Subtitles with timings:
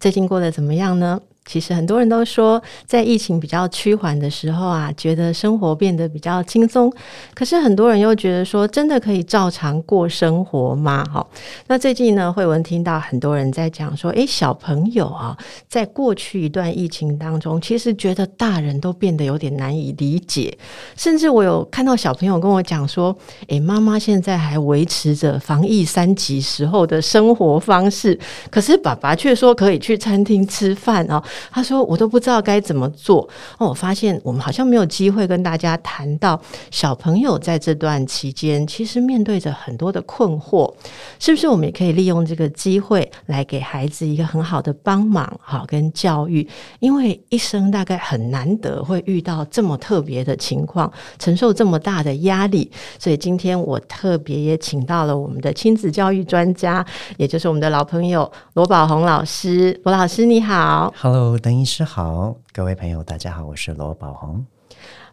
[0.00, 1.20] 最近过得怎么样呢？
[1.46, 6.92] 其实很多人都说，在疫情比较趋缓的时候啊，觉得生活变得比较轻松。
[7.34, 11.04] 可是很多人又觉得说，真的可以照常过生活吗？
[11.12, 11.26] 哈，
[11.66, 20.56] 那最近呢，惠文听到很多人在讲说，诶，小朋友啊，在过去一段疫情当中，其实觉得大人都变得有点难以理解。
[20.94, 23.16] 甚至我有看到小朋友跟我讲说，
[23.48, 28.16] 诶，妈妈现在还维持着防疫三级时候的生活方式，
[28.50, 31.20] 可是爸爸却说可以去餐厅吃饭啊。
[31.50, 40.72] 他说：“我都不知道该怎么做。”哦，我发现我们好像没有机会跟大家谈到小朋友在这段期间其实面对着很多的困惑，
[41.18, 41.46] 是不是？
[41.50, 46.46] 我们也可以利用这个机会来给孩子一个很好的帮忙，好跟教育。
[46.78, 56.84] 因为一生大概很难得会遇到这么特别的情况，承受这么大的压力，所以今天我特别也请到了我们的亲子教育专家，
[57.16, 59.78] 也就是我们的老朋友罗宝红老师。
[59.84, 61.19] 罗老师你好好。
[61.42, 64.44] 邓医师好，各位朋友，大家好，我是罗宝红。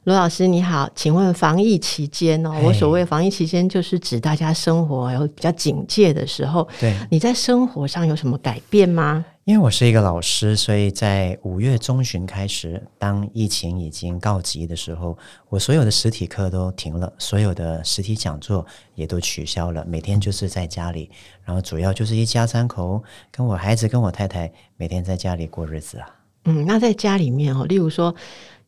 [0.08, 6.66] 罗老师你好，请问防疫期间哦，我所谓防疫期间就是指大家生活有比较警戒的时候。
[6.80, 9.26] 对，你在生活上有什么改变吗？
[9.44, 15.18] 因为我是一个老师，所以在五月中旬开始，当疫情已经告急的时候，
[15.50, 21.12] 我所有的实体课都停了，所有的实体讲座也都取消了，每天就是在家里，
[21.44, 26.08] 然后主要就是一家三口，跟我孩子跟我太太每天在家里过日子啊。
[26.46, 28.16] 嗯，那在家里面哦，例如说。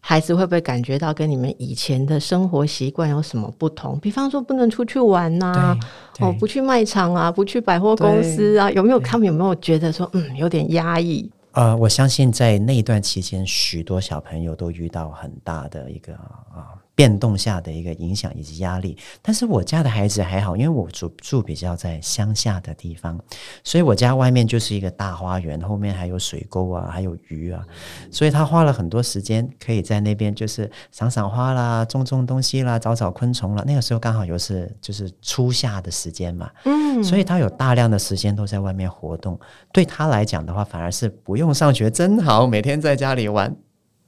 [0.02, 3.99] 孩子会不会感觉到跟你们以前的生活习惯有什么不同？
[3.99, 5.77] 比方说不能出去玩呐、啊，
[6.20, 8.99] 哦，不去卖场啊，不去百货公司啊，有没有？
[8.99, 11.30] 他们有没有觉得说，嗯，有点压抑？
[11.52, 16.73] 呃，我相信在那一段期间，许多小朋友都遇到很大的一个啊。
[16.99, 23.17] 变动下的一个影响以及压力，但是我家的孩子还好，因为我住住比较在乡下的地方，
[23.64, 27.65] 所以我家外面就是一个大花园，后面还有水沟啊，还有鱼啊，
[28.11, 33.64] 所以他花了很多时间可以在那边就是赏赏花啦，种种东西啦，找找昆虫啦。
[33.65, 39.39] 那个时候刚好又是就是初夏的时间嘛，嗯，所以他有大量的时间都在外面活动。
[39.71, 43.55] 对他来讲的话，反而是不用上学，真好，每天在家里玩。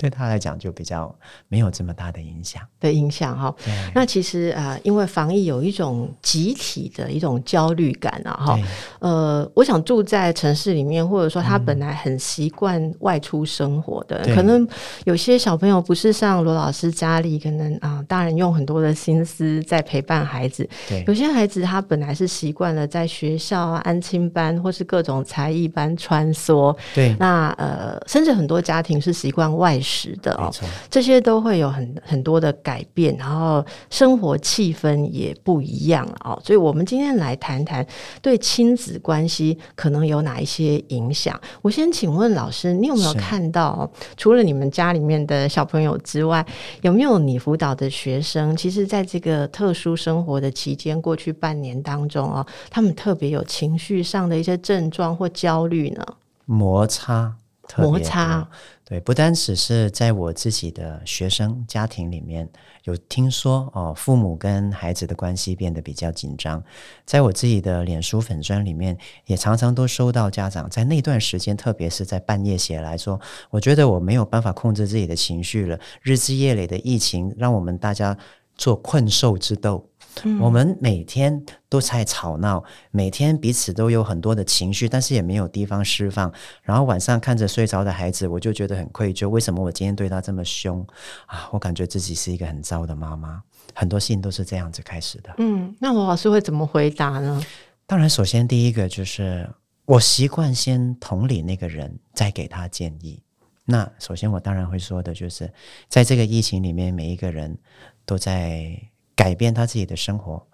[0.01, 1.15] 对他来讲就比较
[1.47, 3.53] 没有这么大的影响的影响哈。
[3.93, 8.59] 那其实啊、呃，因为防疫有一种集体的一种焦虑感啊哈。
[8.97, 14.67] 呃，我想住在城市里面，或者说他本来很习惯外出生活的，嗯、可能
[15.03, 20.67] 有些小朋友不是像罗老师家里，可能啊、呃，大人用很多的心思在陪伴孩子。
[20.89, 26.75] 对，有些孩子他本来是习惯了在学校啊、安亲班或是各种才艺班穿梭。
[26.95, 29.90] 对，那呃，甚至很多家庭是习惯外出。
[29.91, 30.49] 是的哦，
[30.89, 36.41] 这些都会有很很多的改变，然后生活气氛也不一样哦。
[36.45, 37.85] 所以，我们今天来谈谈
[38.21, 41.37] 对亲子关系可能有哪一些影响。
[41.61, 46.45] 我先请问老师，你有没有看到，除了你们家里面的小朋友之外，
[46.81, 56.05] 有没有你辅导的学生，其实在这个特殊生活的期间，过去半年当中哦，他们特别有情绪上的一些症状或焦虑呢？
[56.45, 57.35] 摩擦。
[57.77, 58.47] 摩擦，
[58.83, 62.49] 对，不单只是在我自己的学生家庭里面
[62.83, 66.63] 有听说哦，父母跟孩子的关系变得比较紧张，
[67.05, 78.17] 在我自己的脸书粉专里面，也常常都收到家长在那段时间，特别是在半夜写来说，我觉得我没有办法控制自己的情绪了，日积月累的疫情让我们大家
[78.57, 79.90] 做困兽之斗。
[80.23, 86.31] 嗯、我们每天都在吵闹，每天彼此都有很多的情绪，但是也没有地方释放。
[86.61, 89.29] 然后晚上看着睡着的孩子，我就觉得很愧疚。
[89.29, 90.85] 为什么我今天对他这么凶
[91.25, 91.49] 啊？
[91.51, 93.41] 我感觉自己是一个很糟的妈妈。
[93.73, 95.33] 很多事情都是这样子开始的。
[95.37, 97.41] 嗯，那罗老师会怎么回答呢？
[97.87, 99.49] 当然，首先第一个就是
[99.85, 103.23] 我习惯先同理那个人，再给他建议。
[103.63, 105.51] 那首先我当然会说的就是，
[105.87, 107.57] 在这个疫情里面，每一个人
[108.05, 108.77] 都在。
[109.15, 110.45] 改变他自己的生活，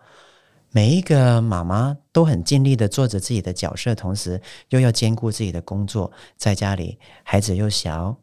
[0.72, 8.16] 每一个妈妈都很尽力的做着自己的角色，同时又要兼顾自己的工作，在家里孩子又小，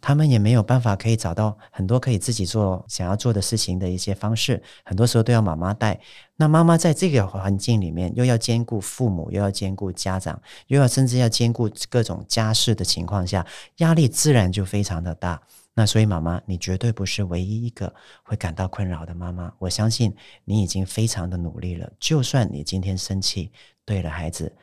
[0.00, 6.00] 他们也没有办法可以找到很多可以自己做想要做的事情的一些方式，很多时候都要妈妈带。
[6.36, 13.46] 那妈妈在这个环境里面，又要兼顾父母，又要兼顾家长，又要甚至要兼顾各种家事的情况下，
[13.76, 15.42] 压力自然就非常的大。
[15.72, 19.52] 那所以，妈妈，你绝对不是唯一一个会感到困扰的妈妈。
[19.58, 20.14] 我相信
[20.44, 21.90] 你已经非常的努力了。
[21.98, 23.52] 就算你今天生气，
[23.84, 24.54] 对了孩子，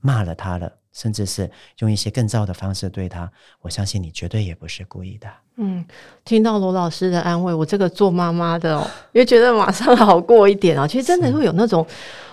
[0.00, 3.30] 骂了他了，甚至是用一些更糟的方式对他，
[3.60, 5.30] 我相信你绝对也不是故意的。
[5.58, 5.84] 嗯，
[6.24, 10.86] 听到罗老师的安慰，我这个做妈妈的哦， 也觉得马上好过一点啊。
[10.86, 11.84] 其实真的会有那种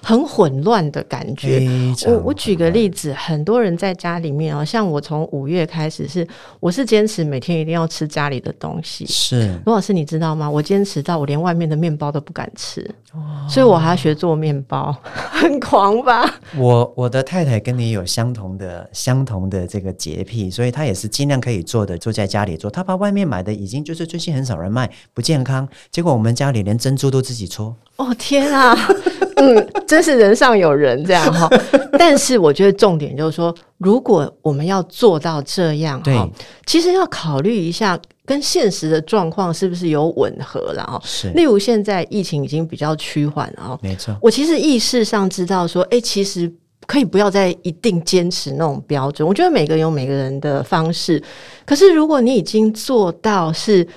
[0.04, 1.68] 很混乱的感觉。
[2.06, 6.28] 我我举个例子，很多人在家里面啊，像我从五月开始是，
[6.60, 9.06] 我是坚持每天一定要吃家里的东西。
[9.08, 10.48] 是罗老师，你知道吗？
[10.48, 14.96] 我坚持到我连外面的面包都不敢吃，哦、所以我还要学做面包，
[15.32, 16.32] 很狂吧？
[16.56, 22.70] 我我的太太跟你有相同的相同的这个洁癖，所以她也是尽量可以做的，就在家里做。
[22.70, 25.66] 她把外面买的已经就是最近很少人卖，不健康。
[25.90, 27.74] 结果我们家里连珍珠都自己搓。
[27.96, 28.78] 哦天啊，
[29.38, 31.50] 嗯，真是人上有人这样哈。
[31.98, 36.30] 但是我觉得重点就是说，如果我们要做到这样，哈，
[36.66, 41.02] 其实要考虑一下跟现实的状况是不是有吻合了哈。
[41.06, 44.14] 是，例如现在疫情已经比较趋缓了啊，没错。
[44.22, 46.52] 我其实意识上知道说，哎，其实。
[46.88, 51.22] 可以不要再一定坚持那种标准，我觉得每个人有每个人的方式。
[51.66, 53.88] 可是如果你已经做到是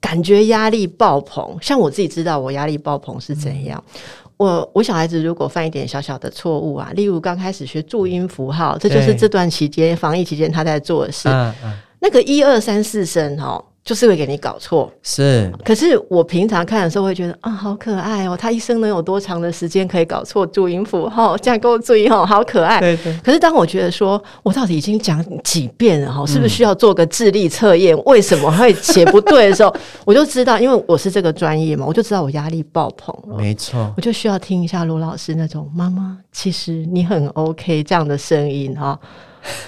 [0.00, 3.82] 感觉压力爆棚，像我自己知道我压力爆棚是怎样。
[3.86, 4.00] 嗯、
[4.36, 11.28] 我我小孩子如果犯一点小小的错误啊，例如刚开始学注音符号，这就是这段期间防疫期间他在做的事。
[11.28, 13.64] 嗯嗯、那个一二三四声哦。
[13.82, 15.50] 就是会给你搞错，是。
[15.64, 18.36] 可是我平常看的时候会觉得啊，好可爱哦！
[18.36, 21.36] 他一生能有多长的时间可以搞错注音符号？
[21.38, 22.78] 这样给我注意哈，好可爱。
[22.78, 23.18] 对对。
[23.24, 27.96] 可是当我觉得说，我到底已经讲几遍了哈，是不是需要做个智力测验？
[27.96, 29.74] 嗯、为什么会写不对的时候，
[30.04, 33.36] 我就知道，因为我是这个专业嘛，我就知道我压力爆棚了。
[33.36, 38.98] 没错，我就需要听一下罗老师那种“妈妈，其实你很 OK” 这样的声音哈。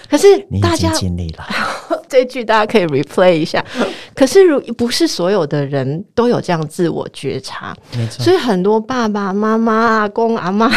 [0.09, 0.27] 可是
[0.61, 1.45] 大家经历了
[2.13, 3.65] 这句，大家可以 replay 一下。
[4.15, 8.23] 可是，如不是所有的人都有这样自我觉察，没错。
[8.23, 10.71] 所以很多爸爸妈妈、阿公阿嬷。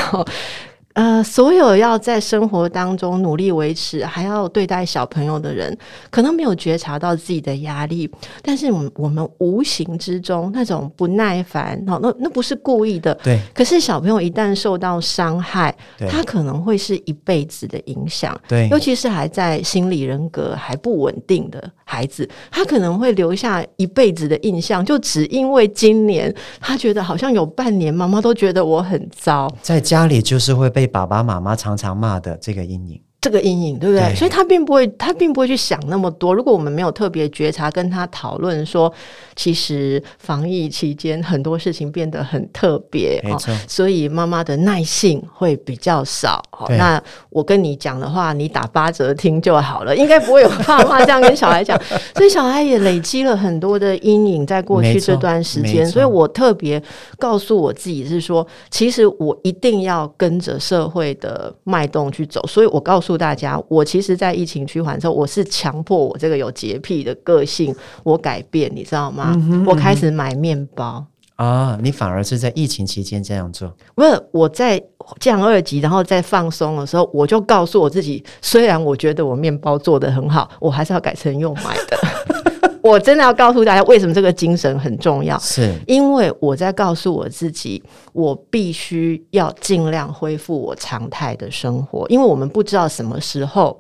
[0.96, 5.78] 呃，所有要在生活当中努力维持，还要对待小朋友的人，
[6.10, 8.10] 可能没有觉察到自己的压力，
[8.42, 13.38] 但是我们我们无形之中那种不耐烦，哦，那那不是故意的，对。
[13.54, 15.76] 可是小朋友一旦受到伤害，
[16.10, 18.70] 他可能会是一辈子的影响，对。
[18.70, 30.85] 尤其是还在心理人格还不稳定的孩子，他可能会留下一辈子的印象，就只因为今年他觉得好像有半年妈妈都觉得我很糟，在家里就是会被。
[30.88, 33.05] 爸爸妈妈常常骂的这个阴影。
[33.26, 34.06] 这个阴影对不对？
[34.10, 36.32] 对，所以他并不会，他并不会去想那么多。
[36.32, 38.94] 如果我们没有特别觉察，跟他讨论说，
[39.36, 43.20] 其实防疫期间很多事情变得很特别。
[43.68, 46.40] 所以妈妈的耐性会比较少。
[46.68, 47.02] 对那
[47.32, 51.76] 我跟你讲的话，你打八折听就好了，应该不会有爸妈这样跟小孩讲。
[52.14, 55.84] 所以小孩也累积了很多的阴影，在过去这段时间。
[55.84, 56.80] 所以我特别
[57.18, 62.46] 告诉我自己是说，其实我一定要跟着社会的脉动去走。
[62.46, 63.15] 所以我告诉。
[63.18, 69.34] 大家，我其实，在疫情趋缓之后，我是强迫我这个有洁癖的个性，我改变，你知道吗？
[69.36, 73.74] 嗯哼嗯哼，我开始买面包啊，你反而是在疫情期间这样做？
[73.94, 74.82] 不是，我在
[75.20, 81.98] 降二级，然后再放松的时候，我就告诉我自己，虽然我觉得我面包做得很好，我还是要改成用买的。
[82.86, 85.36] 我真的要告诉大家，为什么这个精神很重要？
[85.40, 87.82] 是因为我在告诉我自己，
[88.14, 93.80] 我必须要尽量恢复我常态的生活，因为我们不知道什么时候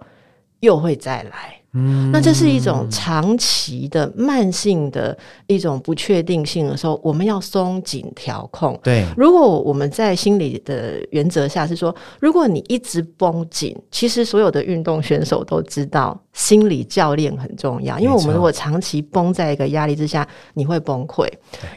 [0.61, 1.55] 又会再来。
[1.77, 8.79] 嗯，那这是一种长期的、慢性的一种不确定性的时候，我们要松紧调控。
[8.81, 16.19] 对，如果我们在心理的原则下是说，如果你一直绷紧，其实所有的运动选手都知道。
[16.35, 21.25] 心理教练很重要，因为我们如果长期绷在一个压力之下，你会崩溃。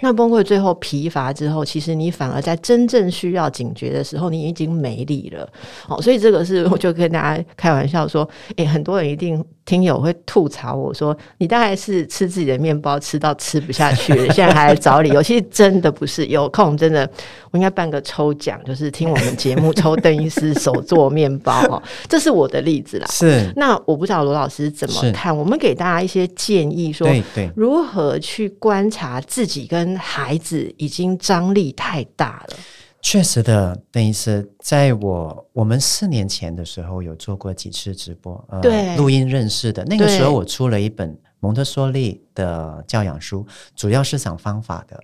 [0.00, 5.48] 那崩溃最后疲乏之后，其实你反而在真正需要警觉的时候，你已经没力了。
[5.86, 15.22] 哦，所以这个是我就跟大家开玩笑说，诶，很多人一定听友会吐槽我说，你大概是吃自己的面包吃到吃不下去了， 现在还来找理由。
[15.22, 17.08] 其实真的不是，有空真的
[17.52, 23.06] 我应该办个抽奖，就是听我们节目抽邓医师手做面包哦，这是我的例子啦。
[23.08, 24.47] 是，那我不知道罗老。
[24.48, 25.36] 是怎么看？
[25.36, 27.08] 我们给大家一些建议，说
[27.54, 32.56] 如何去观察自己跟孩子已经张力太大了。
[33.00, 45.00] 确实的，邓医师，在我我们四年前的时候有做过几次直播，呃，对，录音认识的那个时候，我出了一本蒙特梭利的教养书，主要是讲方法的。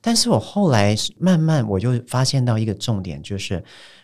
[0.00, 3.62] 但是我后来慢慢我就发现到一个重点，就是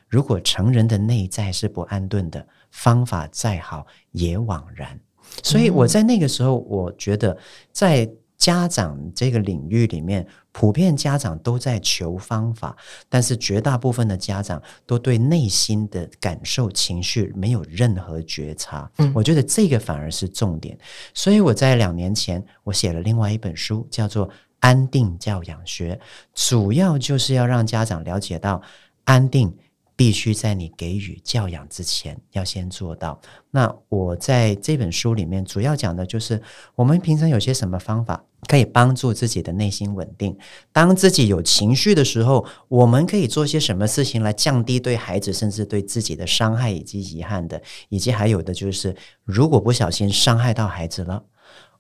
[0.09, 4.99] 如果成人的内在是不安顿的，方法再好也枉然。
[5.45, 7.39] 所以我在那个时候，我觉得
[7.71, 12.77] 在家长这个领域里面，普遍家长都在求方法，
[13.09, 18.91] 但是绝大部分的家长都对内心的感受、情绪没有任何觉察。
[18.99, 20.77] 嗯，我觉得这个反而是重点。
[21.15, 25.95] 所以我在两年前，我写了另外一本书，叫做《安定教养学》，
[26.35, 28.61] 主要就是要让家长了解到
[29.05, 29.57] 安定。
[30.03, 33.21] 必须在你给予教养之前，要先做到。
[33.53, 36.43] 那我在这本书里面主要讲的就是，
[36.75, 40.37] 我们平常有些什么方法可以帮助自己的内心稳定。
[40.73, 51.23] 当自己有情绪的时候，我们可以做些什么事情来降低对孩子甚至对自己的伤害以及遗憾的，以及还有的就是，如果不小心伤害到孩子了。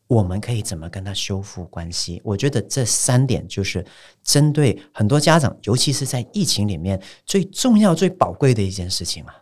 [0.06, 2.20] 我们可以怎么跟他修复关系？
[2.22, 3.84] 我觉得这三点就是
[4.22, 9.32] 针对很多家长，尤其是在疫情里面最重要、最宝贵的一件事情嘛。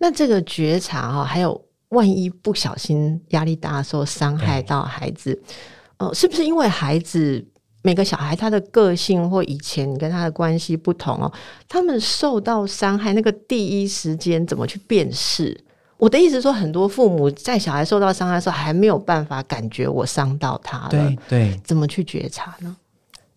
[0.00, 5.40] 那这个觉察哈，还有万一不小心压力大的时候伤害到孩子，
[5.98, 7.46] 呃，是不是因为孩子
[7.82, 11.32] 每个小孩他的个性或以前你跟他的关系不同哦，
[11.68, 15.64] 他们受到伤害那个第一时间怎么去辨识？
[16.02, 20.88] 我的意思是说，很多父母在小孩受到伤害的时候，还没有办法感觉我伤到他了。
[20.88, 22.76] 对对，怎么去觉察呢？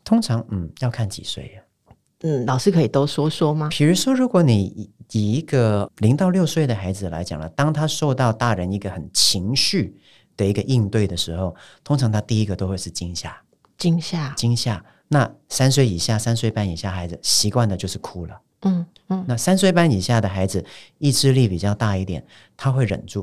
[0.03, 1.95] 通常，嗯，要看几岁呀？
[2.21, 3.69] 嗯，老师可以都说说吗？
[3.69, 9.95] 比如说，如果你以一个零到六岁的孩子来讲了，当他受到大人一个很情绪
[10.35, 13.39] 的一个应对的时候，通常他第一个都会是惊吓，
[13.77, 14.83] 惊吓，惊吓。
[15.09, 18.41] 那三岁以下、三岁半以下孩子习惯的就是哭了。
[18.61, 20.65] 嗯嗯，那三岁半以下的孩子
[20.97, 22.25] 意志力比较大一点，
[22.57, 23.21] 他会忍住；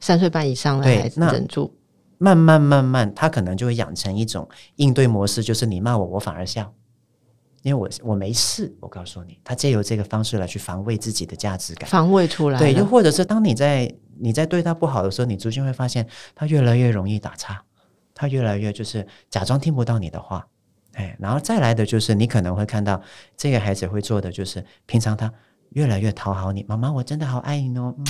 [0.00, 1.74] 三岁半以上的孩子忍住，
[2.18, 6.70] 慢慢慢慢，他可能就会养成一种应对模式，就是你骂我，我反而笑，
[7.62, 8.74] 因为我我没事。
[8.80, 12.58] 我告诉你，他借由这个方式来去防卫自己的价值感，防卫出来。
[12.58, 17.62] 对，又或者是当你在你在对他不好的时候，你逐渐会发现他越来越容易打岔，
[18.12, 20.46] 他越来越就是假装听不到你的话。
[20.94, 23.00] 哎，然后再来的就是你可能会看到
[23.36, 25.32] 这个孩子会做的，就是平常他
[25.70, 27.94] 越来越讨好你，妈妈，我真的好爱你哦。
[27.98, 28.04] 嗯，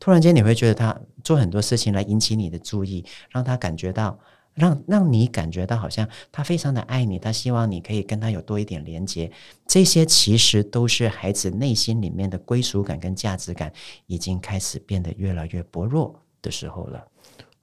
[0.00, 4.18] 突然间你会觉得他做很多事情来引起你的注意，让他感觉到，
[4.54, 9.30] 让让你感觉到好像他非常的爱你，他希望你可以跟他有多一点连接。
[9.66, 13.70] 这些其实都是孩子内心里面的归属感跟价值感
[14.06, 17.06] 已经开始变得越来越薄弱的时候了。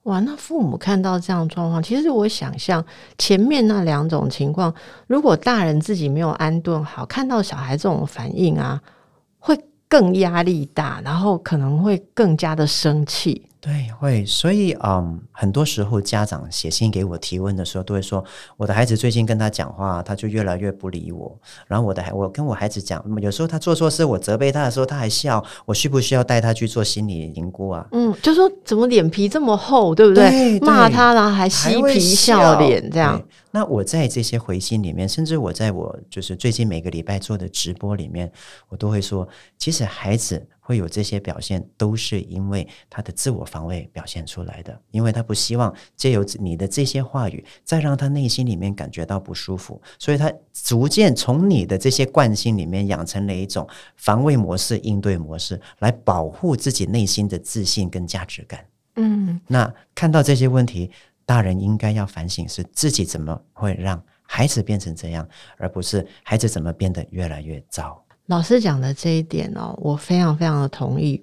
[0.06, 2.84] 哇，那父母看到这样状况，其实我想象
[3.18, 4.72] 前面那两种情况，
[5.08, 8.80] 如果大人自己没有安顿好，看到小孩这种反应啊，
[9.88, 13.42] 更压力大，然后可能会更加的生气。
[13.58, 18.24] 对，会，所以嗯，很多时候家长写信给我提问的时候，都会说
[18.56, 21.36] 我的孩子最近跟他讲话，他就越来越不理我。
[21.66, 27.84] 然后我的孩，我跟我孩子讲，有时候他做错事，我责备他的时候，他还笑，我需不需要带他去做心理评估啊？
[27.90, 30.30] 嗯，就说怎么脸皮这么厚，对不对？
[30.30, 33.20] 对，骂他然后还嬉皮笑脸这样。
[33.56, 38.30] 那我在这些回信里面，甚至我在我就是最近每个礼拜做的直播里面，
[38.68, 40.46] 我都会说，其实孩子。
[40.66, 58.66] 会有这些表现，都是因为他的自我防卫表现出来的，因为他不希望借由你的这些话语，再让他内心里面感觉到不舒服，所以他逐渐从你的这些惯性里面养成了一种防卫模式、应对模式，来保护自己内心的自信跟价值感。
[58.96, 60.90] 嗯，那看到这些问题，
[61.26, 65.28] 大人应该要反省，是自己怎么会让孩子变成这样，
[65.58, 68.02] 而不是孩子怎么变得越来越糟。
[68.26, 71.22] 老师讲的这一点哦，我非常非常的同意。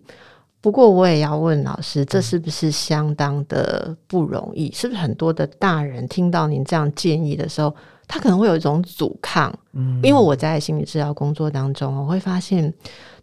[0.61, 4.71] 不过我也要问老师，这是不是相当的不容易？
[4.71, 7.75] 是不是很多的大人听到您这样建议的时候，
[8.07, 9.53] 他可能会有一种阻抗？
[9.73, 12.73] 嗯，因为我在心理治疗工作当中，我会发现，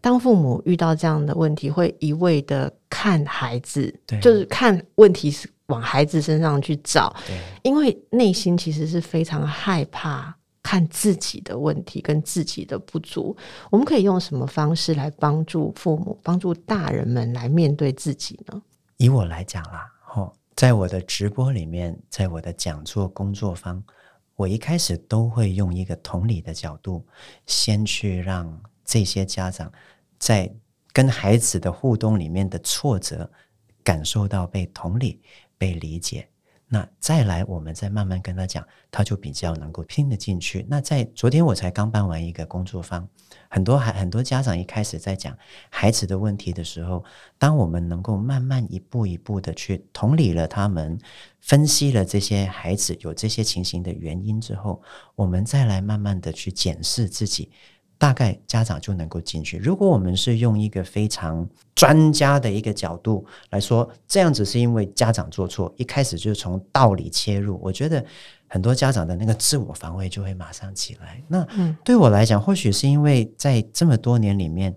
[0.02, 10.36] 当父母遇到这样的问题，会一味的看孩子，对，就是看问题是往孩子身上去找，对，因为内心其实是非常害怕。
[10.62, 13.34] 看自己的问题跟自己的不足，
[13.70, 18.60] 我们可以用什么方式来帮助父母、帮助大人们来面对自己呢？
[18.98, 23.82] 以我来讲啦，哦，在我的直播里面，在我的讲座工作坊，
[24.36, 27.04] 我一开始都会用一个同理的角度，
[27.46, 29.72] 先去让这些家长
[30.18, 30.54] 在
[30.92, 33.28] 跟孩子的互动里面的挫折，
[33.82, 35.20] 感受到被同理、
[35.60, 36.26] 被理解。
[36.72, 40.64] 那再来，我们再慢慢跟他讲，他就比较能够听得进去。
[40.70, 43.08] 那在昨天我才刚办完一个工作坊，
[43.48, 45.36] 很多孩很多家长一开始在讲
[45.68, 47.04] 孩子的问题的时候，
[47.38, 50.96] 当我们能够慢慢一步一步的去同理了他们，
[51.40, 54.80] 分析了这些孩子有这些情形的原因之后，
[55.16, 57.50] 我们再来慢慢的去检视自己。
[58.00, 59.58] 大概家长就能够进去。
[59.58, 68.02] 如果我们是用一个非常专家的一个角度来说，这样子是因为家长做错，一开始就从道理切入，我觉得
[68.48, 71.22] 很多家长的那个自我防卫就会马上起来。
[71.28, 71.46] 那
[71.84, 74.74] 对我来讲，或许是因为在这么多年里面，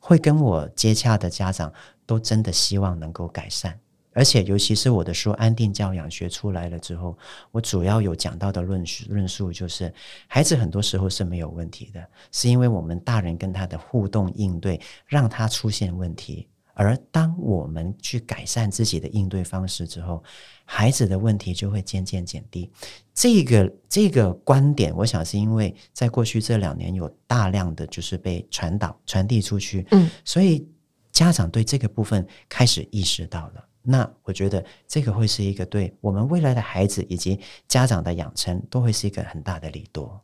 [0.00, 1.72] 会跟我接洽的家长
[2.06, 3.78] 都真的希望能够改善。
[4.16, 7.14] 而且，尤其是我的书《安定教养学》出来了之后，
[7.52, 9.92] 我主要有讲到的论述论述就是，
[10.26, 16.48] 孩子很多时候是没有问题的，是因为我们大人跟他的互动应对，让他出现问题。
[16.72, 20.24] 而当我们去改善自己的应对方式之后，
[20.64, 22.70] 孩子的问题就会渐渐减低。
[23.12, 30.66] 这个这个观点，我想是因为在过去这两年有大量的就是被传导传递出去，嗯，所以
[31.12, 33.64] 家长对这个部分开始意识到了。
[33.86, 40.20] 那我觉得这个会是一个对我们未来的孩子以及家长的养成都会是一个很大的利多。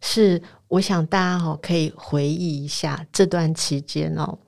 [0.00, 4.38] 是，我想大家哈可以回忆一下这段期间哦，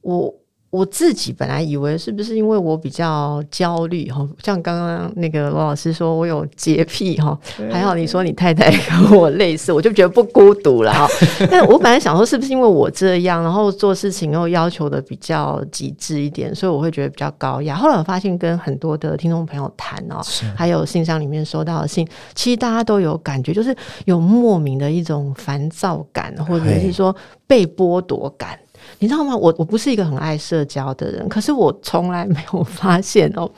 [0.00, 0.34] 我。
[0.70, 7.38] 我自己本来以为是不是因为我比较焦虑哈， 像刚刚那个罗老师说我有洁癖哈，
[7.72, 11.06] 还好你说你太太跟我类似， 我就觉得不孤独了哈。
[11.50, 17.74] 但我本来想说是不是因为我这样，然后做事情又要求的比较极致一点，所以我会觉得比较高压。
[17.74, 20.20] 后来我发现跟很多的听众朋友谈哦，
[20.54, 28.58] 还有信箱里面收到的信，其实大家都有感觉，就是有莫名的一种烦躁感，或者是说被剥夺感。
[29.00, 29.36] 你知道吗？
[29.36, 33.48] 我我不是一个很爱社交的人，可是我从来没有发现哦，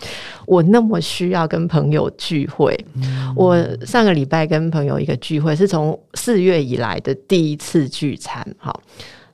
[0.47, 2.79] 我那么需要跟朋友聚会。
[2.97, 3.57] 嗯、我
[3.87, 8.47] 上个礼拜跟朋友一个聚会，是从四月以来的第一次聚餐。
[8.59, 8.81] 好，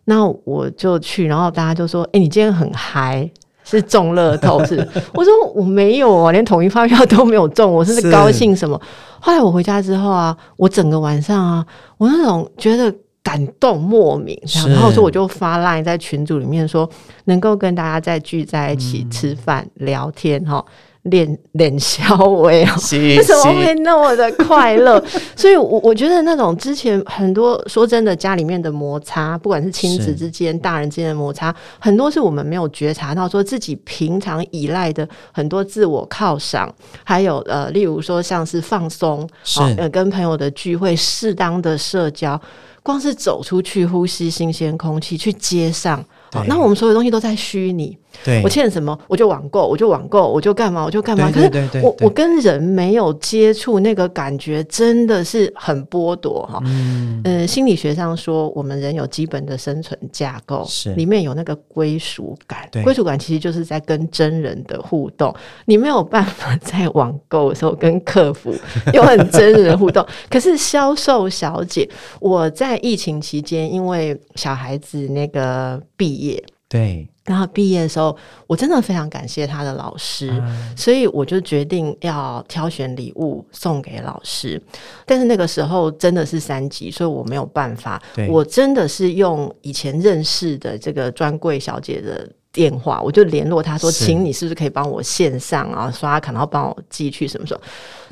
[0.05, 3.29] 那我就去，然后大家就说：“哎，你今天很嗨，
[3.65, 4.77] 是中乐透是？”
[5.13, 8.81] 我说：“我没有啊，连统一发票都没有中，我是高兴什么？”
[9.19, 11.67] 后来我回家之后啊，我整个晚上啊，
[11.99, 12.95] 我那种觉得。
[13.27, 16.89] 感动莫名，然后说我就发 line 在群组里面说，
[17.25, 20.65] 能够跟大家再聚在一起吃饭、嗯、聊天哈，
[21.03, 25.03] 脸脸消微啊，为什么会那么的快乐？
[25.35, 39.61] 所以，我我觉得那种之前很多说真的，家里面的摩擦，不管是亲子之间、大人之间的摩擦，很多是我们没有觉察到，说自己平常依赖的很多自我犒赏，还有呃，例如说像是放松，是。
[39.79, 42.41] 呃，跟朋友的聚会，适当的社交。
[42.87, 45.99] 光是走出去呼吸新鲜空气，去街上，
[46.31, 47.99] 好，那我们所有东西都在虚拟。
[48.25, 51.31] 对，我欠什么我就网购，我就网购，我就干嘛我就干嘛。
[51.31, 51.51] 可是
[51.83, 56.61] 我我跟人没有接触，那个感觉真的是很剥夺哈。
[56.67, 62.69] 嗯，呃，心理学上说，我们人有基本的生存架构，是里面有那个归属感。
[62.83, 65.35] 归属感其实就是在跟真人的互动。
[65.65, 68.55] 你没有办法在网购的时候跟客服
[68.93, 70.05] 有很真人的互动。
[70.29, 71.89] 可是销售小姐，
[72.21, 77.09] 我在疫情期间，因为小孩子那个毕业，对。
[77.27, 84.63] 然后毕业的时候，我真的非常感谢他的老师，嗯，所以我就决定要挑选礼物送给老师。
[85.05, 88.01] 但是那个时候真的是三级，所以我没有办法。
[88.29, 97.61] 我真的是用以前认识的这个专柜小姐的电话，我就联络他说：“请你是不是可以帮我线上啊刷卡，然后帮我寄去什么时候？”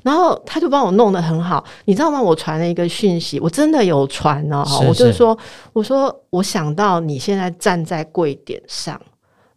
[0.05, 2.21] 然后他就帮我弄得很好，你知道吗？
[2.21, 4.63] 我传了一个讯息，我真的有传哦。
[4.87, 5.37] 我就是说，
[5.73, 9.01] 我说我想到你现在站在柜点上。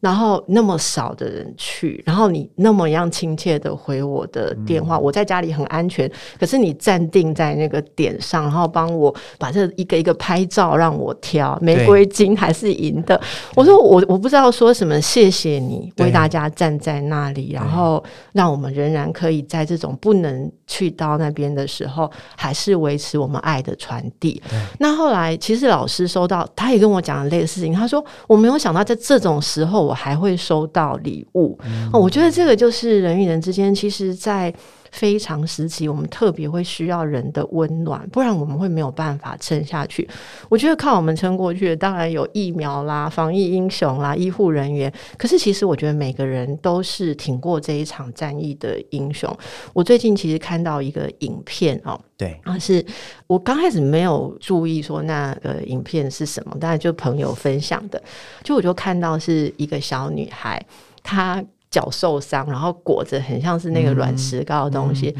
[0.08, 13.20] 然后那么少的人去，然后你那么样亲切的回我的电话，嗯，我在家里很安全，可是你站定在那个点上，然后帮我把这一个一个拍照让我挑，玫瑰金还是银的。
[13.54, 24.41] 我说我我不知道说什么，谢谢你为大家站在那里，然后让我们仍然可以在这种不能去到那边的时候，还是维持我们爱的传递。
[24.80, 29.88] 那后来其实老师收到，他也跟我讲了类似事情，他说我没有想到在这种时候。
[29.88, 31.57] 我还会收到礼物，
[31.91, 34.53] 哦，我觉得这个就是人与人之间，其实，在
[34.97, 40.10] 非常时期，我们特别会需要人的温暖，不然我们会没有办法撑下去。
[40.49, 44.91] 我觉得靠我们撑过去的，当然有疫苗啦、防疫英雄啦、医护人员。
[45.15, 49.31] 可是，其实我觉得每个人都是挺过这一场战役的英雄。
[49.71, 52.83] 我最近其实看到一个影片哦，对，啊，是
[53.27, 58.01] 我刚开始没有注意说那个影片是什么，当然就朋友分享的，
[58.43, 60.60] 就我就看到是一个小女孩，
[61.03, 61.43] 她。
[61.69, 65.15] 脚受伤，然后裹着很像是那个软石膏的东西，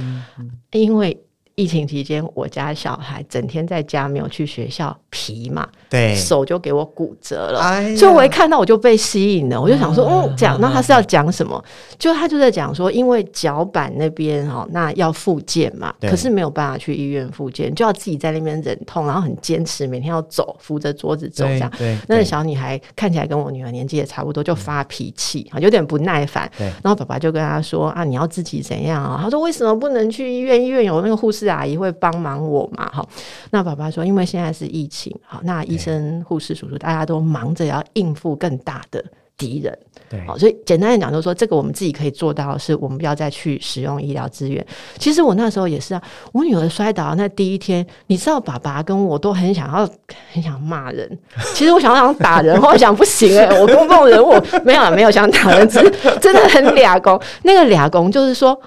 [0.72, 1.18] 因为。
[1.60, 7.60] 疫情期间，我家小孩整天在家没有去学校，皮嘛，对，手就给我骨折了。
[7.60, 11.60] 哎、所以我一看到我就被吸引了，我就想说，嗯，讲，那他是要讲什么？
[11.98, 21.72] 就他就在讲说，因为脚板那边哈，那要复健嘛，可是没有办法去医院复健，就要自己在那边忍痛，然后很坚持，每天要走，扶着桌子走这样。
[21.80, 26.48] 对，那个小女孩看起来跟我女儿年纪也差不多，就发脾气啊，有点不耐烦。
[26.56, 29.20] 对，然后爸爸就跟她说啊，你要自己怎样啊？
[29.24, 30.64] 他说为什么不能去医院？
[30.64, 32.28] 医院有那个护士阿姨会帮忙。
[32.28, 33.08] 忙我嘛，哈，
[33.52, 39.04] 那爸爸说，因为现在是疫情，好，那医生、护士、叔叔，大家都忙着要应付更大的
[39.38, 39.78] 敌人，
[40.10, 44.66] 对，好，所以简单的讲，就是说，这个我们自己可以做到的是，我们不要再去使用医疗资源。
[44.98, 49.88] 其实我那时候也是啊，我女儿摔倒那第一天，你知道，爸爸跟我都很想要，
[50.34, 51.20] 很想骂人。
[51.54, 54.34] 其实我想要想打人，我想不行哎、欸，我公众人物
[54.66, 57.20] 没有没有想打人，只是真的很俩公。
[57.44, 58.60] 那个俩公就是说。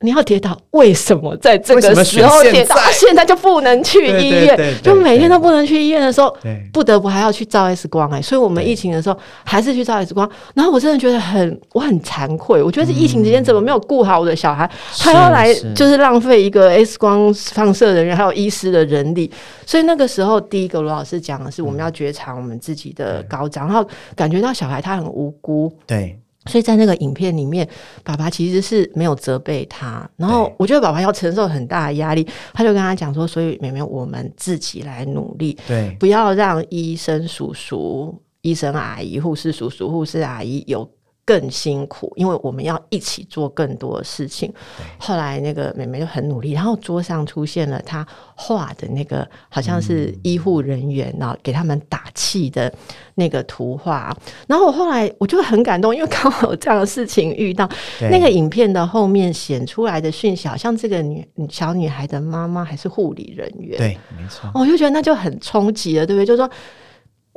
[0.00, 2.76] 你要跌倒，为什么在这个时候跌倒？
[2.76, 6.36] 现在，现在就不能去医院，就每天都不能去医院的时候，
[6.72, 8.22] 不得不还要去照 X 光哎、欸。
[8.22, 10.30] 所以我们疫情的时候还是去照 X 光。
[10.54, 12.62] 然后我真的觉得很，我很惭愧。
[12.62, 19.28] 我觉得是疫情期间怎么没有顾好我的小孩，嗯、还要来就是浪费一个 X 光放射人员还有医师的人力。
[19.66, 23.84] 所以那个时候，第一个罗老师讲的是，我们要觉察我们自己的高涨，然后
[24.14, 25.72] 感觉到小孩他很无辜。
[25.84, 26.16] 对。
[26.48, 27.68] 所以在那个影片里面，
[28.02, 40.88] 爸爸其实是没有责备他，然后我觉得爸爸要承受很大的压力，他就跟他讲说：“所以妹妹，我们自己来努力，对，不要让医生叔叔、医生阿姨、护士叔叔、护士阿姨有。”
[41.28, 44.50] 更辛苦，因为我们要一起做更多的事情。
[44.96, 52.72] 后来那个妹妹就很努力，然后桌上出现了她画的那个，好像是医护人员，然后给他们打气的
[53.14, 54.16] 那个图画。
[54.46, 57.68] 然后我后来我就很感动，因为刚好有这样的事情遇到。
[58.10, 63.76] 那个影片的后面显出来的讯息，好像这个女小女孩的妈妈还是护理人员。
[63.76, 64.50] 对，没错。
[64.54, 66.24] 我就觉得那就很冲击了，对不对？
[66.24, 66.50] 就是说。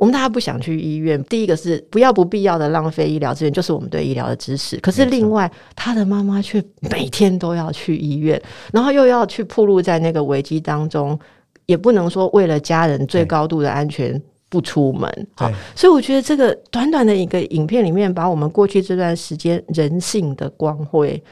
[0.02, 4.76] 我们大家不想去医院，第一个是不要不必要的浪费医疗资源，就是我们对医疗的支持。
[4.78, 6.60] 可是另外，他的妈妈却
[6.90, 11.16] 每天都要去医院，然后又要去暴露在那个危机当中，
[11.66, 15.08] 也不能说为了家人最高度的安全不出门。
[15.36, 21.22] 好，所以我觉得这个短短的一个影片里面，把我们过去这段时间人性的光辉。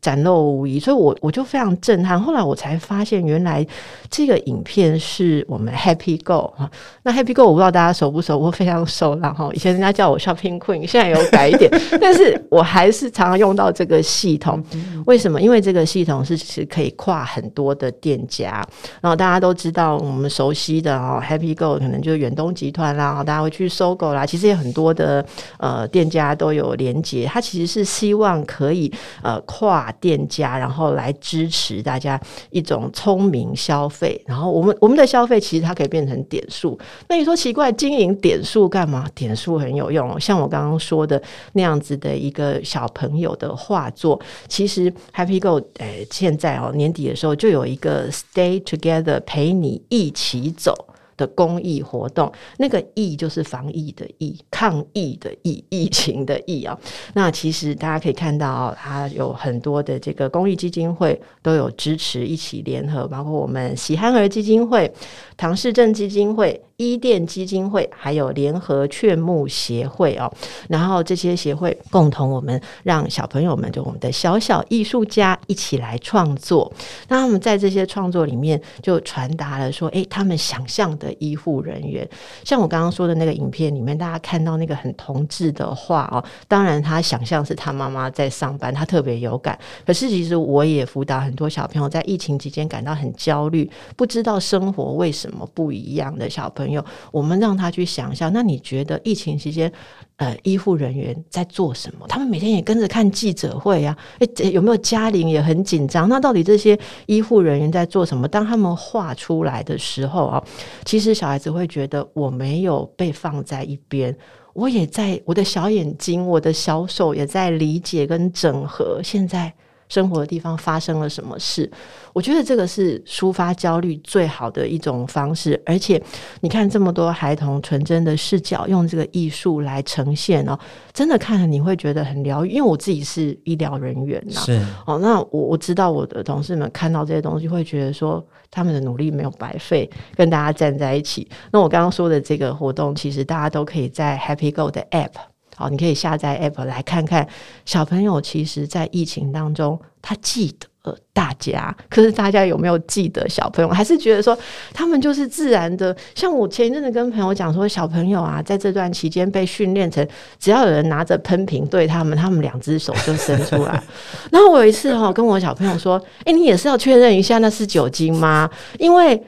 [0.00, 2.18] 展露无遗，所以我我就非常震撼。
[2.18, 3.66] 后来我才发现，原来
[4.08, 6.70] 这个影片是我们 Happy Go 哈。
[7.02, 9.50] 那 Happy Go 我不知道大家熟不熟，我非常熟了哈。
[9.52, 14.64] 以前人家叫我 Shopping Queen，现在有改一点， 但是我还是常常用到这个系统。
[15.04, 15.38] 为什么？
[15.38, 18.66] 因为这个系统是是可以跨很多的店家。
[19.02, 24.24] 然后大家都知道，我们熟悉的哦，Happy Go 可能就是远东集团啦，大家会去搜狗啦。
[24.24, 25.22] 其实也很多的
[25.58, 28.90] 呃店家都有连接，它其实是希望可以
[29.22, 29.89] 呃跨。
[29.92, 34.20] 店家，然后来支持大家一种聪明消费。
[34.26, 36.78] 然后我们我们的消费其实它可以变成点数。
[37.08, 39.08] 那你说奇怪，经营点数干嘛？
[39.14, 40.18] 点数很有用。
[40.20, 41.20] 像我刚刚说的
[41.52, 50.86] 那样子的一个小朋友的画作，其实 Happy Go 诶，现在哦年底的时候就有一个 Stay Together 陪你一起走。
[51.20, 56.78] 的公益活动，那个“疫”就是防疫的“疫”，抗疫的“疫”，疫情的“疫”啊。
[57.12, 64.90] 那其实大家可以看到，它有很多的这个公益基金会都有支持，一起联合，包括我们喜憨儿基金会、
[65.36, 66.58] 唐氏症基金会。
[66.80, 70.32] 伊甸基金会还有联合劝募协会哦，
[70.66, 76.72] 然后这些协会共同，我们让小朋友们就我们的小小艺术家一起来创作。
[77.08, 82.08] 那他们在这些创作里面就传达了说，诶，他们想象的医护人员，
[82.46, 89.58] 像我刚刚说的那个影片里面，大家看到那个很童稚的画哦，当然他想象是他妈妈在上班，他特别有感。
[89.84, 96.69] 可是其实我也辅导很多小朋友在疫情期间感到很焦虑，不知道生活为什么不一样的小朋友。
[96.72, 98.32] 有，我们让他去想象。
[98.32, 99.72] 那你觉得疫情期间，
[100.16, 102.06] 呃，医护人员在做什么？
[102.08, 103.96] 他们每天也跟着看记者会啊。
[104.18, 106.08] 诶，有没有家庭也很紧张？
[106.08, 108.28] 那到底这些医护人员在做什么？
[108.28, 110.44] 当他们画出来的时候啊，
[110.84, 114.16] 其实小孩子会觉得我没有被放在一边，
[114.52, 119.00] 我也在我的小眼睛、我的小手也在理解跟整合。
[119.02, 119.52] 现在。
[119.90, 121.70] 生活的地方发生了什么事？
[122.14, 125.60] 我觉得这个是抒发焦虑最好的一种方式。
[125.66, 126.02] 而且，
[126.40, 130.58] 你看这么多孩童纯真的视角，用这个艺术来呈现哦，
[130.94, 132.50] 真的看了你会觉得很疗愈。
[132.50, 141.28] 因为我自己是医疗人员呐，是哦，那我我知道我的同事们看到这些东西，会觉得说他们的努力没有白费，跟大家站在一起。
[141.50, 145.10] 那我刚刚说的这个活动，其实大家都可以在 Happy Go 的 App。
[145.56, 147.26] 好，你可以下载 App 来看看
[147.64, 150.66] 小朋友，其实在疫情当中，他记得。
[151.12, 153.68] 大家，可是大家有没有记得小朋友？
[153.68, 154.36] 还是觉得说
[154.72, 155.94] 他们就是自然的？
[156.14, 160.04] 像我前一阵子跟朋友讲说，小朋友啊，在这段期间被训练成，
[160.38, 163.80] 只要有人拿着喷瓶对他们，他们两只手就伸出来。
[164.32, 168.48] 然后我有一次哈，跟我小朋友说：“哎、你也是要确认一下那是酒精吗？
[168.78, 169.22] 因为。”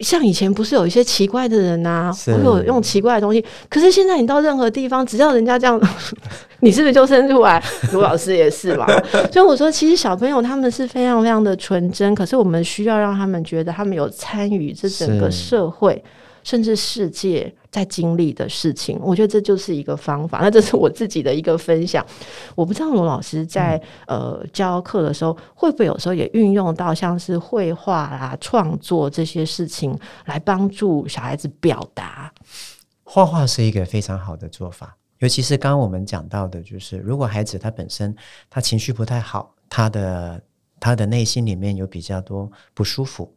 [0.00, 2.12] 像以前不是有一些奇怪的人呐、啊，
[2.44, 5.80] 或有用奇怪的东西，可是现在你到任何地方，只要人家这样，
[6.60, 7.62] 你是不是就生出来？
[7.92, 8.86] 卢老师也是嘛。
[9.32, 16.04] 所以我说，其实小朋友他们是非常非常的纯真，可是我们需要让他们觉得他们有参与这整个社会。
[16.46, 20.38] 甚至世界在经历的事情，我觉得这就是一个方法。
[20.40, 22.06] 那这是我自己的一个分享。
[22.54, 32.32] 我不知道罗老师在、嗯、呃教课的时候，会不会有时候也运用到像是绘画啦、创作这些事情，来帮助小孩子表达。
[33.02, 38.14] 画画是一个非常好的做法，尤其是刚刚我们讲到的，就是如果孩子他本身
[38.48, 40.40] 他情绪不太好，他的
[40.78, 43.34] 他的内心里面有比较多不舒服。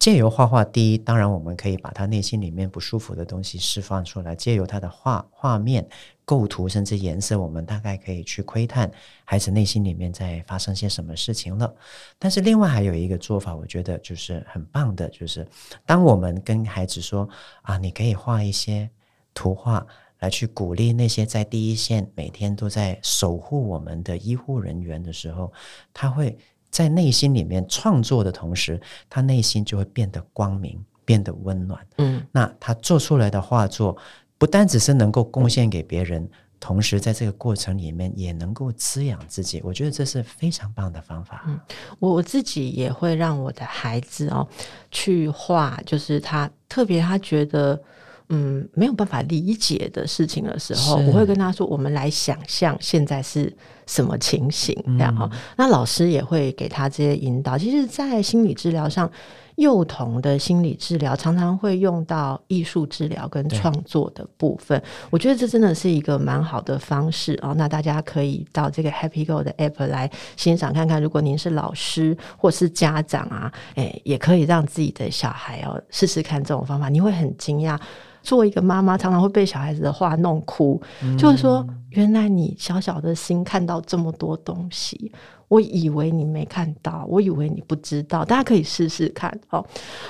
[0.00, 4.34] 借由画画，第一，当然我们可以把他内心里面不舒服的东西释放出来。
[4.34, 5.86] 借由他的画画面、
[6.24, 8.90] 构图，甚至颜色，我们大概可以去窥探
[9.26, 11.70] 孩子内心里面在发生些什么事情了。
[12.18, 15.46] 但是另外还有一个做法，我觉得就是很棒的，就是
[15.84, 17.28] 当我们跟孩子说
[17.60, 18.88] 啊，你可以画一些
[19.34, 19.86] 图画
[20.20, 25.52] 来去鼓励那些在第一线每天都在守护我们的医护人员的时候，
[25.92, 26.38] 他会。
[26.70, 31.84] 在内心里面创作的同时，他内心就会变得光明，变得温暖。
[31.98, 33.96] 嗯，那他做出来的画作，
[34.38, 36.30] 不单只是能够贡献给别人，嗯，
[36.60, 39.60] 同时在这个过程里面也能够滋养自己。
[39.64, 41.44] 我觉得这是非常棒的方法。
[41.46, 41.58] 嗯，
[41.98, 44.48] 我我自己也会让我的孩子哦
[44.90, 47.82] 去画，就是他特别他觉得。
[48.32, 53.52] 嗯，没有办法理解的事情的时候，我会跟他说：“我们来想象现在是
[53.86, 57.58] 什么情形。”这样哈，那老师也会给他这些引导。
[57.58, 59.10] 其实，在心理治疗上，
[59.56, 64.80] 幼童的心理治疗常常会用到艺术治疗跟创作的部分。
[65.10, 67.52] 我觉得这真的是一个蛮好的方式哦。
[67.56, 71.02] 那大家可以到这个 Happy Go 的 App 来欣赏看看。
[71.02, 77.76] 如果您是老师或是家长啊，诶，也可以让自己的小孩哦试试看这种方法，你会很惊讶。
[78.22, 85.10] 做一个妈妈，常常会被小孩子的话弄哭，嗯、就是说，原来你小小的心看到这么多东西，
[85.48, 89.36] 我以为你没看到，我以为你不知道，大家可以试试看。
[89.48, 89.66] 好，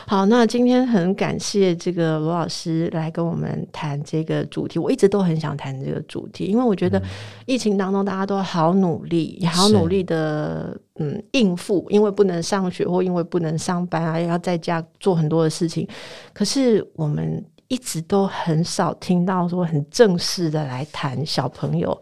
[0.06, 7.00] 好，那今天很感谢这个罗老师来跟我们谈这个主题，我一直都很想谈这个主题，因为我觉得
[7.46, 15.88] 疫情当中大家都好努力，也好努力的嗯应付，因为不能上学或因为不能上班啊，要在家做很多的事情，
[16.34, 17.42] 可是我们。
[17.70, 21.98] 一直都很少听到说很正式的来谈小朋友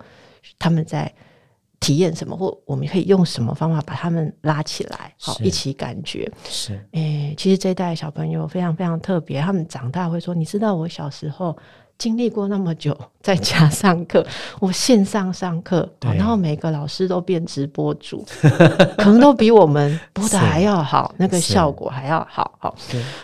[0.59, 1.13] 他们在
[1.79, 6.29] 体验什么，或我们可以用什么方法把他们拉起来，好一起感觉。
[6.45, 11.57] 是，诶、欸，其实这一代小朋友非常非常特别，他们长大会说，你知道我小时候。
[11.99, 14.25] 经历过那么久， 在家上课，
[14.61, 18.25] 我线上上课，然后每个老师都变直播主，
[18.97, 22.57] 可能都比我们播的还要好，那个效果还要好。
[22.61, 22.75] 好，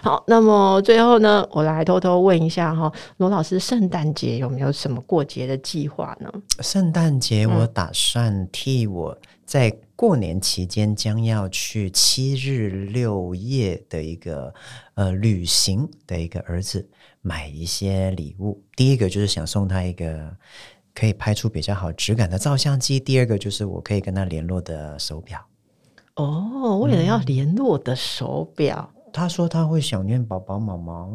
[0.03, 0.25] 好。
[0.27, 6.29] 那么最后呢，我来偷偷问一下哈，罗老师，圣诞节有没有什么过节的计划呢？
[6.61, 14.53] 圣诞节我打算替我在过年期间将要去七日六夜的一个
[14.95, 16.85] 呃旅行的一个儿子。
[17.27, 20.31] 买一些礼物，第一个就是想送他一个
[20.95, 25.41] 可以拍出比较好质感的照相机，第二个就是我可以跟他联络的手表。
[26.17, 31.09] 哦，为了要联络的手表，嗯，他说他会想念宝宝妈妈。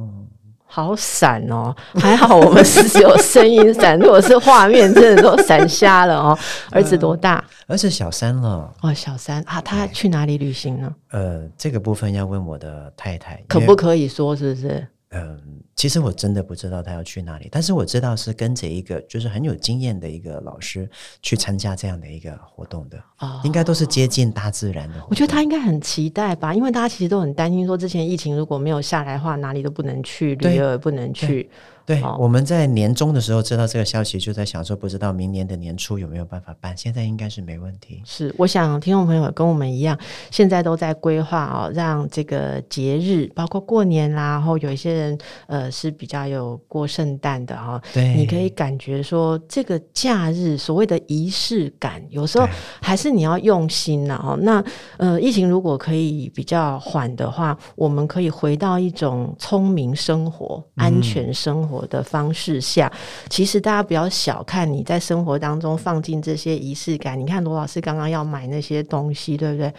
[0.65, 6.37] 好闪哦，还好我们是只有声音闪，如果是画面，真的都闪瞎了哦。
[6.71, 7.43] 儿子多大？
[7.67, 8.73] 儿子小三了。
[8.81, 10.95] 哦，小三啊，他去哪里旅行呢？
[11.09, 14.35] 呃，这个部分要问我的太太，可不可以说？
[14.35, 14.87] 是不是？
[15.09, 15.39] 嗯。
[15.75, 20.89] 其实我真的不知道他要去哪里，但是我知道是跟着一个就是很有经验的一个老师
[21.21, 24.95] 去参加这样的一个活动的，哦，应该都是接近大自然的。
[25.09, 31.49] 我觉得他应该很期待吧，因为大家其实都很担心说，之前疫情如果没有下来的话，哪里都不能去，旅游也不能去。
[31.89, 36.77] 对，我们在年终的时候知道这个消息，就在想说，不知道明年的年初有没有办法办。
[36.77, 37.99] 现在应该是没问题。
[38.05, 39.97] 是，我想听众朋友跟我们一样，
[40.29, 47.81] 现在都在规划哦，让这个节日，包括过年啦，然后有一些人呃是比较有过圣诞的哈。
[47.91, 52.47] 对，你可以感觉说这个假日所谓的仪式感，有时候
[52.79, 54.37] 还是你要用心呐哦。
[54.39, 54.63] 那
[54.97, 61.78] 呃，疫情如果可以比较缓的话，我们可以回到一种聪明生活、安全生活。
[61.79, 62.91] 活的方式下，
[63.29, 67.17] 其实大家不要小看你在生活当中放进这些仪式感。
[67.17, 69.73] 你看罗老师刚刚要买那些东西，对不对？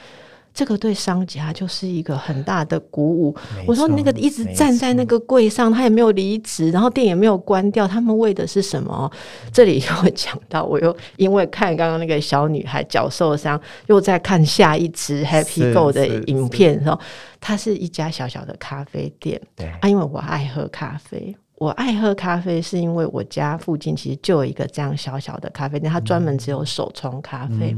[0.52, 3.32] 这个对商家就是一个很大的鼓舞。
[3.68, 9.08] 我说那个一直站在那个柜上，他也没有离职，然后店也没有关掉，他们为的是什么？
[9.52, 16.98] 这里又会讲到，我又因为看刚刚那个小女孩脚受伤，又在看下一支 Happy Go 的影片的时候，
[17.40, 19.40] 它是一家小小的咖啡店。
[19.54, 21.36] 对啊，因为我爱喝咖啡。
[21.60, 27.76] 我爱喝咖啡，是因为我家附近其实就有一个这样小小的咖啡店，它专门只有手冲咖啡。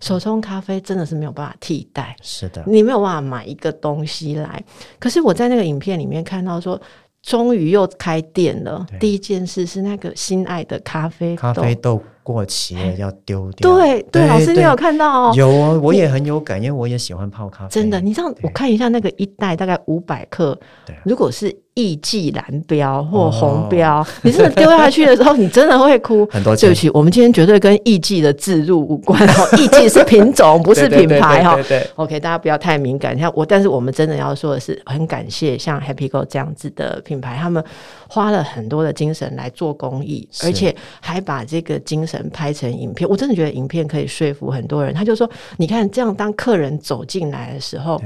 [0.00, 4.62] 手冲咖啡真的是没有办法替代，是的，你没有办法买一个东西来。
[5.00, 6.80] 可是我在那个影片里面看到说，
[7.20, 8.86] 终于又开店了。
[9.00, 13.76] 第一件事是那个心爱的咖啡豆，咖啡豆过期了要丢掉。
[13.76, 15.34] 对对，对，老师你有看到哦？
[15.34, 17.70] 有哦，我也很有感，因为我也喜欢泡咖啡。
[17.70, 20.56] 真的，你知道我看一下那个一袋大概五百克，
[21.02, 21.52] 如果是。
[21.76, 26.26] 艺伎蓝标或红标，哦、你真的丢下去的时候，你真的会哭。
[26.30, 29.48] 很多对不起，我们今天绝对跟艺伎的置入无关哦。
[29.60, 31.54] 艺伎是品种，不是品牌哈。
[31.96, 33.18] OK，大家不要太敏感。
[33.18, 37.62] 像我，但是我们真的要说的是，很感谢像 Happy Go 这样子的品牌，他们
[38.08, 43.06] 花了很多的精神来做公益，而且还把这个精神拍成影片。
[43.06, 44.94] 我真的觉得影片可以说服很多人。
[44.94, 48.00] 他就说，你看这样，当客人走进来的时候。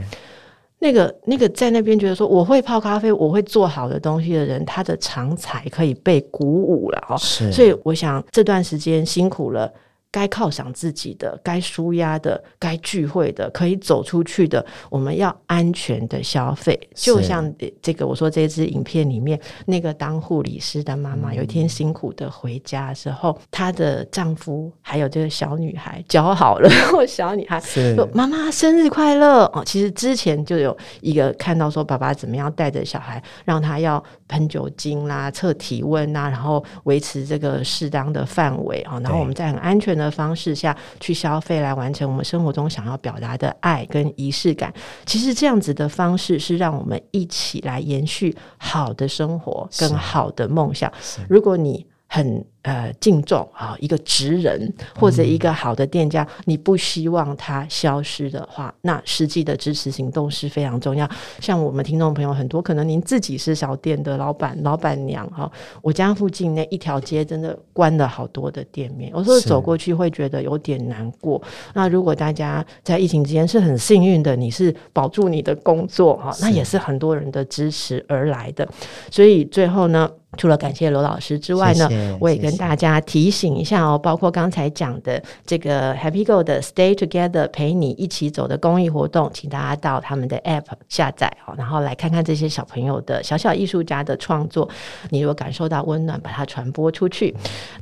[0.81, 7.17] 那个那个在那边觉得说我会泡咖啡，我会做好的东西的人，他的长才可以被鼓舞了哦。
[7.19, 9.73] 所以我想这段时间辛苦了。
[10.13, 16.79] 该犒赏自己的，该舒压的，该聚会的，可以走出去的，我们要安全的消费。
[16.95, 44.73] 就像这个，我说这支影片里面那个当护理师的妈妈，有一天辛苦的回家的时候，她的丈夫还有这个小女孩教好了， 然后小女孩说：“妈妈生日快乐！”哦，其实之前就有一个看到说爸爸怎么样带着小孩，让他要喷酒精啦、测体温啦，然后维持这个适当的范围啊，然后我们在很安全的方式下去消费，来完成我们生活中想要表达的爱跟仪式感。
[45.05, 50.91] 其实这样子的方式是让我们一起来延续好的生活跟好的梦想。
[51.29, 61.09] 如果你很呃，敬重啊，一个职人或者一个好的店家，嗯，你不希望他消失的话，那实际的支持行动是非常重要。
[61.41, 71.41] 像我们听众朋友很多，可能您自己是小店的老板、老板娘哈，我家附近那一条街真的关了好多的店面，有时候走过去会觉得有点难过。
[71.73, 78.69] 那如果大家在疫情之间是很幸运的，你是保住你的工作哈，那也是很多人的支持而来的。
[79.11, 94.69] 所以最后呢，除了感谢罗老师之外呢，谢谢，我也跟跟大家提醒一下哦，包括刚才讲的这个 Happy Go 的 Stay Together 陪你一起走的公益活动，请大家到他们的 App 下载哦，然后来看看这些小朋友的小小艺术家的创作。
[95.11, 97.33] 你如果感受到温暖，把它传播出去。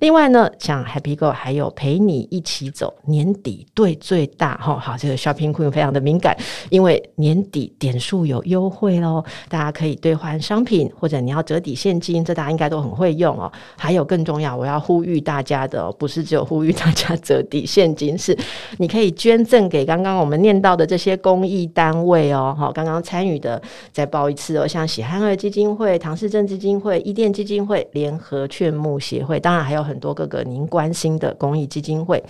[0.00, 6.36] 另外呢，像 Happy Go 还有陪你一起走年底对最大哈，好，这个 Shopping Queen 非常的敏感，
[6.68, 13.50] 因为年底点数有优惠喽，大家可以兑换商品或者你要折抵现金，这大家应该都很会用哦。
[13.78, 14.57] 还有更重要。
[14.58, 18.36] 我要呼吁大家的，不是只有呼吁大家折抵现金，是
[18.78, 22.52] 你可以捐赠给刚刚我们念到的这些公益单位哦。
[22.58, 32.20] 好，刚刚参与的再报一次哦，像喜憨儿基金会、唐氏症基金会、伊甸基金会、联合劝募协会，当然还有很多各个您关心的公益基金会。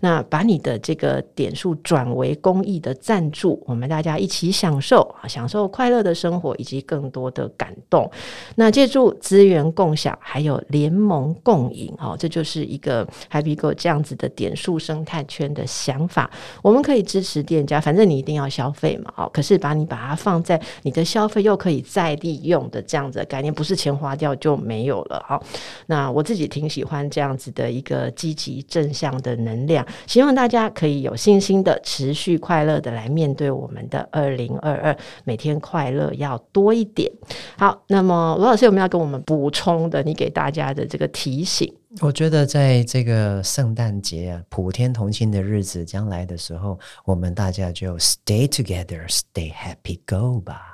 [0.00, 8.10] 那把你的这个点数转为公益的赞助，我们大家一起享受啊，享受快乐的生活以及更多的感动。
[8.54, 11.73] 那借助资源共享，还有联盟共。
[11.98, 16.30] 好，这就是一个 Happy Go 这样子的点数生态圈的想法。
[16.62, 19.12] 我们可以支持店家，反正你一定要消费嘛。
[19.14, 25.24] 好，可是把你把它放在你的消费又可以再利用的这样子的概念，不是钱花掉就没有了。
[25.26, 25.42] 好，
[25.86, 37.10] 那我自己挺喜欢这样子的一个积极正向的能量，希望大家可以有信心的持续快乐的来面对我们的二零二二，每天快乐要多一点。
[37.58, 40.02] 好，那么罗老师有没有要跟我们补充的？
[40.04, 41.63] 你给大家的这个提醒？
[42.00, 50.72] 我觉得在这个圣诞节啊，普天同庆的日子将来的时候，我们大家就 stay together, stay happy, go 吧。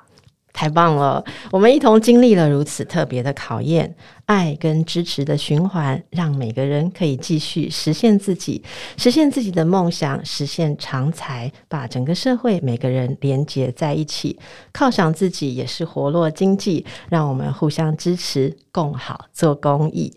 [0.52, 1.24] 太棒了！
[1.52, 3.94] 我们一同经历了如此特别的考验，
[4.26, 8.62] 爱跟支持的循环，让每个人可以继续实现自己，
[8.96, 14.38] 实现自己的梦想，实现长才，把整个社会每个人连结在一起，
[14.72, 20.12] 犒赏自己也是活络经济，让我们互相支持，共好做公益。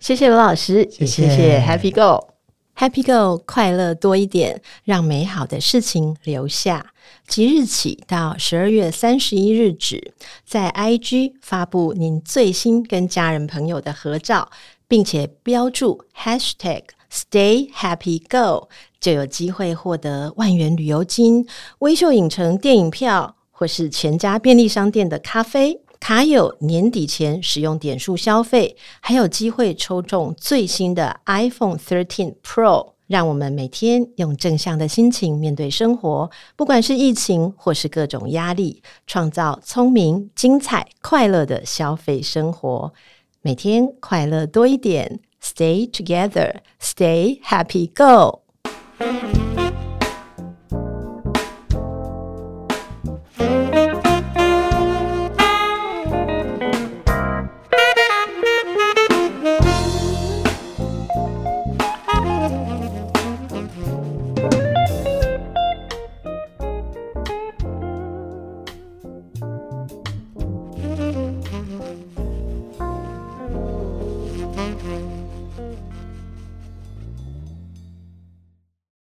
[0.00, 6.94] 谢谢罗老师，谢谢，谢谢 Happy Go，Happy Go，快乐多一点，让美好的事情留下。
[7.28, 10.14] 即日起到十二月三十一日止，
[10.46, 14.50] 在 IG 发布您最新跟家人朋友的合照，
[14.88, 21.46] 并且标注 Hashtag Stay Happy Go，就有机会获得万元旅游金、
[21.80, 25.82] 微秀影城电影票，或是全家便利商店的咖啡。
[26.00, 32.92] 卡友年底前使用点数消费，还有机会抽中最新的 iPhone 13 Pro。
[33.06, 42.92] 让我们每天用正向的心情面对生活，不管是疫情或是各种压力，创造聪明、精彩、快乐的消费生活。
[43.42, 48.42] 每天快乐多一点，Stay together, stay happy, go。